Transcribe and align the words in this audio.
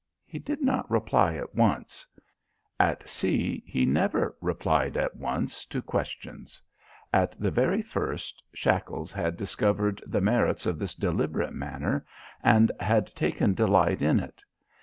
He 0.25 0.39
did 0.39 0.63
not 0.63 0.89
reply 0.89 1.35
at 1.35 1.53
once. 1.53 2.07
At 2.79 3.07
sea, 3.07 3.61
he 3.67 3.85
never 3.85 4.35
replied 4.41 4.97
at 4.97 5.15
once 5.15 5.63
to 5.67 5.79
questions. 5.79 6.59
At 7.13 7.39
the 7.39 7.51
very 7.51 7.83
first, 7.83 8.41
Shackles 8.51 9.11
had 9.11 9.37
discovered 9.37 10.01
the 10.07 10.19
merits 10.19 10.65
of 10.65 10.79
this 10.79 10.95
deliberate 10.95 11.53
manner 11.53 12.03
and 12.43 12.71
had 12.79 13.13
taken 13.13 13.53
delight 13.53 14.01
in 14.01 14.19
it. 14.19 14.41